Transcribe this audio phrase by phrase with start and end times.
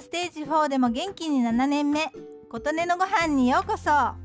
[0.00, 2.10] ステージ4でも元気に7年目。
[2.48, 3.90] 琴音のご飯にようこそ。
[3.90, 4.16] 愛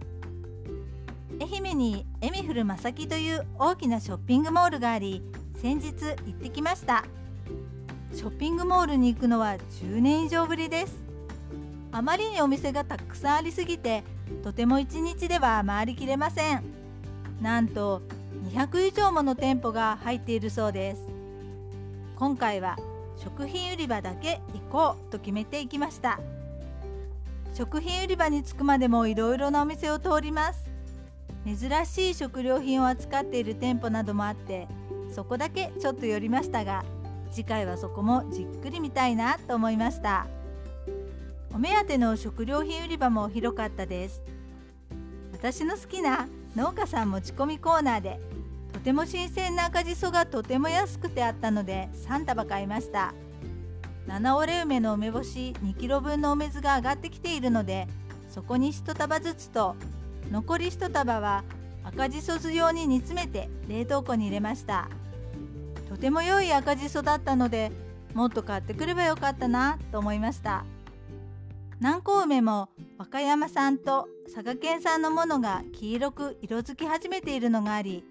[1.51, 5.21] 媛にエミフルまさきという大きなショッピングモールがあり
[5.61, 7.03] 先日行ってきました。
[8.13, 10.95] ショッピングモールに行くのは10年以上ぶりです。
[11.91, 14.05] あまりにお店がたくさんありすぎて
[14.43, 16.63] とても1日では回りきれません。
[17.41, 18.01] なんと
[18.49, 21.01] 200以上もの店舗が入っているそうです。
[22.15, 22.77] 今回は
[23.17, 26.19] 食品売り場だけ行こうと決めていきました。
[27.53, 30.69] 食品売り場に着くまでもいろいろなお店を通ります。
[31.45, 34.67] 珍しい食料品を扱っている店舗などもあって
[35.13, 36.83] そこだけちょっと寄りましたが
[37.29, 40.27] 次回はそこもじっくり見たいなと思いました。
[41.53, 44.21] お目当ての食料品売り場も広かったです。
[45.31, 48.19] 私の好きな農家さん持ち込みコーナーで
[48.85, 53.15] ても新鮮な赤じそがとても安くてあったので3束買いました。
[54.05, 57.87] 七折れ梅の梅干し 2kg 分のお水が上がってきているので
[58.29, 59.75] そこに1束ずつと
[60.31, 61.43] 残り1束は
[61.83, 64.87] 赤じそ酢用に煮詰めて冷凍庫に入れました。
[65.89, 67.71] とても良い赤じそだったので
[68.13, 70.63] もっと買ってくればよかったなと思いました。
[71.79, 78.03] 南高梅も和歌山産と佐賀県産のものが黄色く色づき始めているのがあり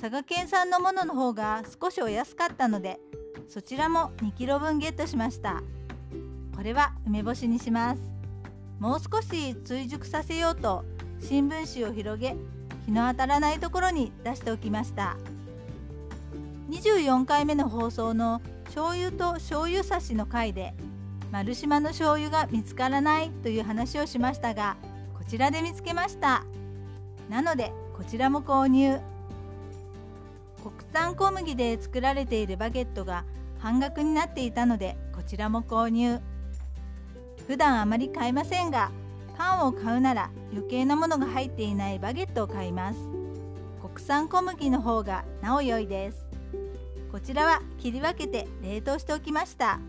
[0.00, 3.00] 佐賀県産のものの方が少しお安かったので
[3.48, 5.60] そちらも 2kg 分ゲットしました。
[6.54, 8.00] これは梅干しにします。
[8.78, 10.84] もう少し追熟させようと
[11.20, 12.36] 新聞紙を広げ
[12.86, 15.16] 日の当たらないところに出しておきました。
[16.70, 20.74] 24回目の放送の醤油と醤油差しの回で
[21.32, 24.76] 丸島の醤油が見つからないという話をしましたが
[25.18, 26.44] こちらで見つけました。
[27.28, 29.00] なのでこちらも購入。
[30.70, 33.24] 国産小麦で作られているバゲットが
[33.58, 36.20] 半額になっていたのでこちらも購入。
[37.46, 38.90] 普段あまり買いませんが
[39.36, 42.98] パンを買うなら余計なものが入っていないバゲットを買います。
[43.80, 46.26] 国産小麦の方がなお良いです。
[47.10, 49.80] こちらは切り分けて冷凍しておきました。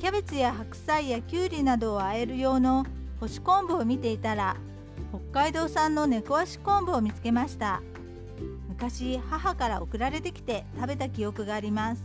[0.00, 2.86] キャベツや白菜やきゅうりなどを和える用の
[3.20, 4.56] 干し昆布を見ていたら
[5.32, 7.82] 北海道産の猫足昆布を見つけました。
[8.72, 12.02] 昔母から送られてきて食べた記憶があります。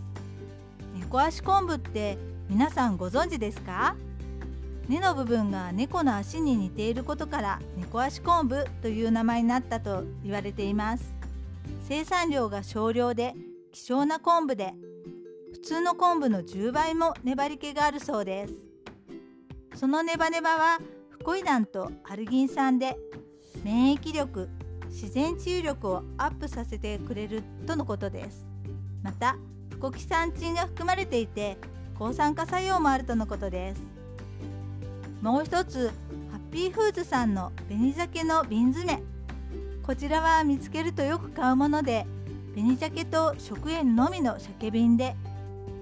[1.00, 2.17] 猫足昆布って
[2.50, 3.95] 皆さんご存知ですか？
[4.89, 11.13] 根の部分が猫の足に似ていることから猫足昆布という名前になったと言われています。
[11.88, 13.33] 生産量が少量で
[13.72, 14.73] 希少な昆布で
[15.53, 18.53] 普通の昆布の10倍も粘り気があるそうです。
[19.75, 20.79] そのネバネバは
[21.09, 22.97] フコイダンとアルギン酸で
[23.63, 24.50] 免疫力
[24.90, 28.46] 自然治癒力をアップさせてくれるとのことです。
[29.03, 29.36] また
[29.70, 31.58] フコキサンチンが含まれていて
[31.98, 33.81] 抗酸化作用もあるとのことです。
[35.22, 35.88] もう一つ
[36.31, 38.96] ハッピーフーズさんの紅鮭の瓶詰。
[38.96, 39.02] め
[39.84, 42.06] こちらは見つけるとよく買うもので
[42.56, 45.16] 紅鮭と食塩のみの鮭瓶で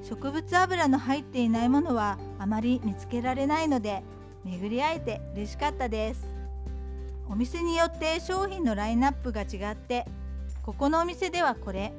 [0.08, 4.04] 植物油の入っていないものはあまり見つけられないので
[4.44, 6.35] 巡り会えて嬉しかったです。
[7.30, 10.06] お店によって商品のラインナップが違って
[10.64, 11.92] ここのお店ではこれ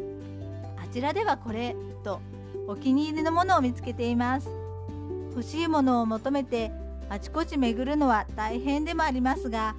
[0.82, 2.20] あちらではこれと
[2.66, 4.48] お気に入りのものを見つけています。
[5.30, 6.72] 欲しいものを求めて
[7.10, 9.74] あちこち巡るのは大変でもありますが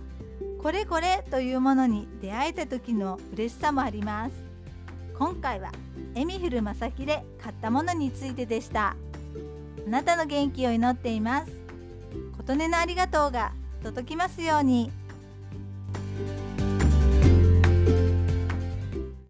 [0.62, 4.34] これこれというものに出会えた時の嬉しさもあります。
[5.18, 5.72] 今回は
[6.14, 8.96] エミフルまさきで買ったものについてでした。
[9.88, 11.52] あなたの元気を祈っています。
[12.38, 13.54] 琴音のありがとうが
[13.84, 14.92] 届きますように。